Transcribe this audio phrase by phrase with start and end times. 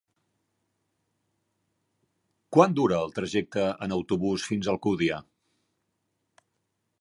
[2.57, 5.21] Quant dura el trajecte en autobús fins a Alcúdia?